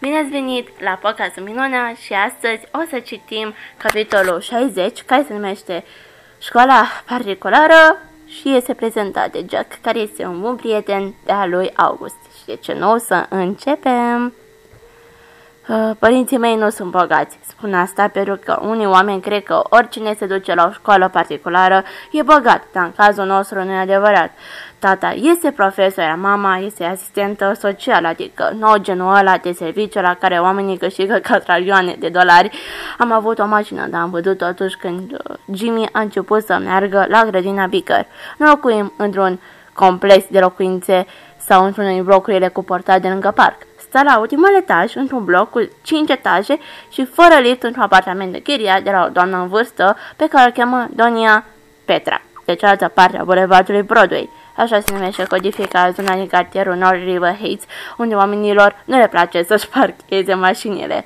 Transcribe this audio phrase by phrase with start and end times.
[0.00, 5.32] Bine ați venit la podcastul Minunea și astăzi o să citim capitolul 60 care se
[5.32, 5.84] numește
[6.40, 12.16] Școala particulară și este prezentat de Jack, care este un bun prieten de-a lui August.
[12.38, 14.32] Și de ce nu o să începem?
[15.68, 20.14] Uh, părinții mei nu sunt bogați, spun asta pentru că unii oameni cred că oricine
[20.18, 24.30] se duce la o școală particulară e bogat, dar în cazul nostru nu e adevărat.
[24.78, 30.14] Tata este profesor, iar mama este asistentă socială, adică nou genul ăla de serviciu la
[30.14, 32.50] care oamenii câștigă catralioane de dolari.
[32.98, 37.06] Am avut o mașină, dar am văzut totuși când uh, Jimmy a început să meargă
[37.08, 38.06] la grădina Bicker.
[38.38, 39.40] Nu locuim într-un
[39.72, 44.54] complex de locuințe sau într-unul din blocurile cu portal de lângă parc sta la ultimul
[44.58, 46.58] etaj, într-un bloc cu 5 etaje
[46.90, 50.48] și fără lift într-un apartament de chiria de la o doamnă în vârstă pe care
[50.48, 51.44] o cheamă Donia
[51.84, 54.30] Petra, de cealaltă parte a bulevardului Broadway.
[54.56, 57.64] Așa se numește codificat zona din cartierul North River Heights,
[57.96, 61.04] unde oamenilor nu le place să-și parcheze mașinile.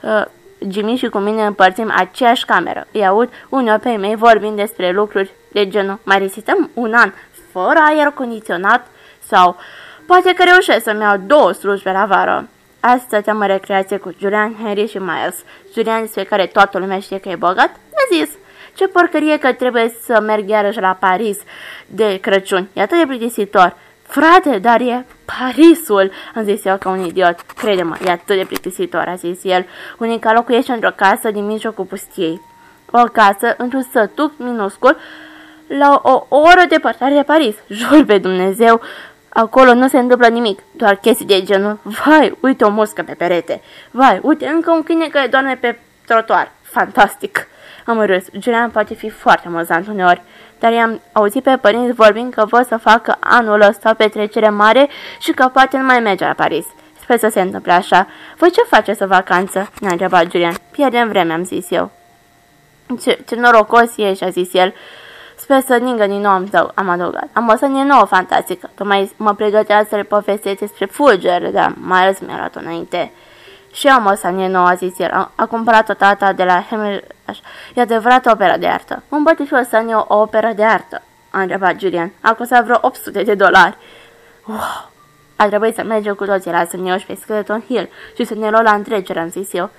[0.00, 0.24] Uh,
[0.68, 2.86] Jimmy și cu mine împărțim aceeași cameră.
[2.92, 7.12] Îi aud uneori pe mei vorbind despre lucruri de genul mai risităm un an
[7.52, 8.86] fără aer condiționat
[9.26, 12.48] sau uh, Poate că reușesc să-mi iau două slujbe la vară.
[12.80, 15.44] Azi stăteam în recreație cu Julian, Harry și Miles.
[15.74, 18.30] Julian, despre care toată lumea știe că e bogat, a zis
[18.74, 21.38] ce porcărie că trebuie să merg iarăși la Paris
[21.86, 22.68] de Crăciun.
[22.72, 23.76] E atât de plictisitor.
[24.02, 27.40] Frate, dar e Parisul, am zis eu ca un idiot.
[27.40, 29.66] Crede-mă, e atât de plictisitor, a zis el.
[29.98, 32.40] Unica locuiește într-o casă din mijlocul pustiei.
[32.90, 34.96] O casă într-un sătuc minuscul
[35.66, 37.54] la o oră departare de Paris.
[37.68, 38.80] Jur pe Dumnezeu,
[39.36, 43.62] Acolo nu se întâmplă nimic, doar chestii de genul, vai, uite o moscă pe perete,
[43.90, 47.46] vai, uite încă un câine care doarme pe trotuar, fantastic.
[47.84, 50.22] Am râs, Julian poate fi foarte amuzant uneori,
[50.58, 54.88] dar i-am auzit pe părinți vorbind că vor să facă anul ăsta o petrecere mare
[55.18, 56.64] și că poate nu mai merge la Paris.
[57.00, 58.06] Sper să se întâmple așa.
[58.36, 59.70] Voi ce faceți o vacanță?
[59.80, 60.54] Ne-a întrebat Julian.
[60.70, 61.90] Pierdem vreme, am zis eu.
[63.02, 64.74] Ce, ce norocos ești, a zis el.
[65.36, 67.28] Sper să ningă din nou am, tău, am adăugat.
[67.32, 68.70] Am o sănie nouă fantastică.
[68.74, 73.12] Tocmai mă pregătea să le povestesc despre fulger, dar mai ales mi-a luat înainte.
[73.72, 75.10] Și am o sănie nouă, a zis el.
[75.10, 77.04] A, a cumpărat-o tata de la Henry...
[77.74, 79.02] E adevărat opera de artă.
[79.08, 82.12] Un băte și o sănie o operă de artă, a întrebat Julian.
[82.20, 83.76] A costat vreo 800 de dolari.
[84.46, 84.92] Wow!
[85.36, 88.62] A trebuit să mergem cu toții la Sânioși pe Skeleton Hill și să ne luăm
[88.62, 89.70] la întrecere, am zis eu.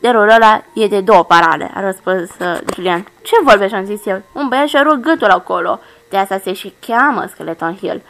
[0.00, 3.06] Derul ăla e de două parale, a răspuns uh, Julian.
[3.22, 4.22] Ce vorbești, am zis eu.
[4.32, 5.80] Un băiat și-a rupt gâtul acolo.
[6.08, 8.02] De asta se și cheamă Skeleton Hill.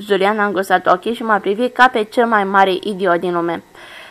[0.00, 3.62] Julian a îngustat ochii și m-a privit ca pe cel mai mare idiot din lume.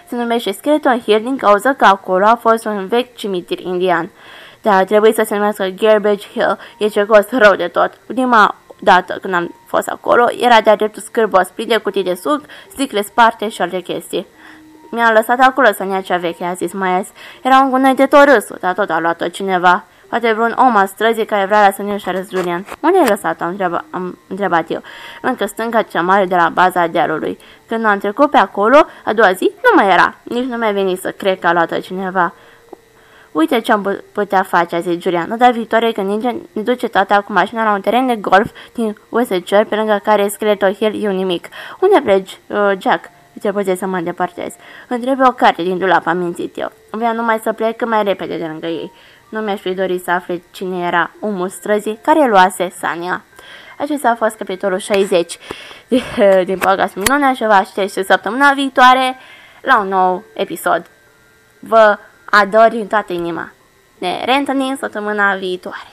[0.08, 4.10] Se numește Skeleton Hill din cauza că acolo a fost un vechi cimitir indian.
[4.62, 7.92] Dar a trebuit să se numească Garbage Hill, e ce cost rău de tot.
[8.06, 12.42] Prima dată când am fost acolo, era de-a dreptul scârbos, plin de cutii de suc,
[12.70, 14.28] sticle sparte și alte chestii.
[14.92, 17.08] Mi-a lăsat acolo să ia cea veche, a zis Miles.
[17.42, 19.84] Era un gunoi de tot râsul, dar tot a luat-o cineva.
[20.12, 22.66] Poate vreun om al străzii care vrea la să și a râs Julian.
[22.80, 23.44] Unde ai lăsat-o?
[23.44, 24.82] Am, întreba, am întrebat eu.
[25.22, 27.40] Încă stânga cea mare de la baza dealului.
[27.68, 30.16] Când am trecut pe acolo, a doua zi, nu mai era.
[30.24, 32.34] Nici nu mi-a venit să cred că a luat-o cineva.
[33.32, 35.30] Uite ce am putea face, a zis Julian.
[35.30, 38.98] Data viitoare când ne, ne duce tata cu mașina la un teren de golf din
[39.10, 41.48] Worcestershire, pe lângă care e Skeletor Hill, e un nimic.
[41.80, 43.10] Unde pleci, uh, Jack?
[43.42, 44.54] Ce poate să mă îndepărtez.
[44.88, 46.72] Îmi trebuie o carte din dulap, am mințit eu.
[46.90, 48.92] Vreau numai să plec cât mai repede de lângă ei.
[49.30, 53.24] Nu mi-aș fi dorit să afle cine era omul străzii care luase Sania.
[53.78, 55.38] Acesta a fost capitolul 60
[56.50, 59.18] din podcast Minunea și vă aștept săptămâna viitoare
[59.62, 60.86] la un nou episod.
[61.60, 61.98] Vă
[62.32, 63.52] ador din toată inima.
[63.98, 65.88] Ne reîntâlnim săptămâna viitoare.